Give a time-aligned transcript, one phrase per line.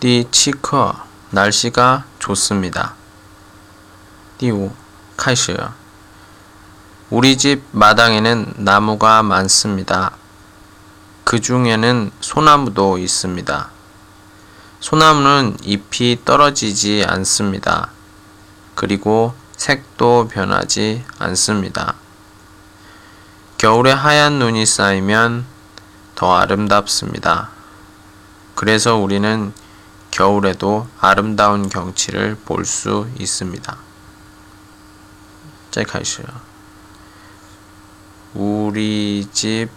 [0.00, 2.94] 띠치커 날씨가 좋습니다.
[4.38, 4.70] 띠우
[5.16, 5.56] 카이시
[7.10, 10.12] 우리 집 마당에는 나무가 많습니다.
[11.24, 13.70] 그 중에는 소나무도 있습니다.
[14.80, 17.88] 소나무는 잎이 떨어지지 않습니다.
[18.74, 21.94] 그리고 색도 변하지 않습니다.
[23.56, 25.46] 겨울에 하얀 눈이 쌓이면
[26.14, 27.50] 더 아름답습니다.
[28.54, 29.52] 그래서 우리는
[30.23, 33.77] 겨울에도 아름다운 경치를 볼 수 있습니다.
[35.71, 36.23] 再开始
[38.33, 39.69] 우리 집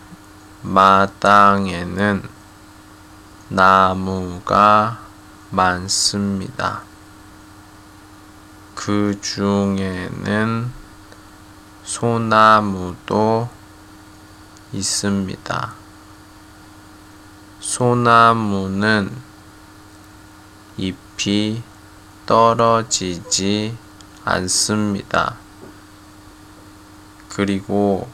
[0.63, 2.23] 마당에는
[3.49, 5.01] 나무가
[5.51, 6.83] 많습니다.
[8.75, 10.73] 그 중에는
[11.85, 13.49] 소나무도
[14.73, 15.75] 있습니다.
[17.61, 19.26] 소나무는
[20.78, 21.64] 잎이
[22.26, 23.76] 떨어지지
[24.24, 25.38] 않습니다.
[27.30, 28.08] 그리고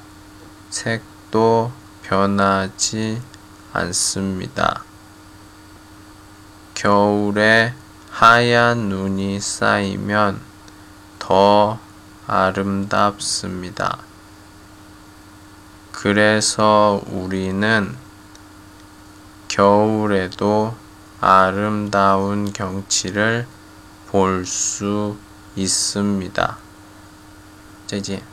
[0.70, 1.72] 색도
[2.04, 3.22] 변하지
[3.74, 4.84] 않습니다.
[6.76, 7.74] 겨울에
[8.12, 10.40] 하얀 눈이 쌓이면
[11.20, 11.80] 더
[12.28, 13.98] 아름답습니다.
[15.92, 17.98] 그래서 우리는
[19.48, 20.63] 겨울에도
[21.54, 23.46] 아름다운 경치를
[24.10, 25.16] 볼 수
[25.56, 26.58] 있습니다.
[27.86, 28.33] 再见。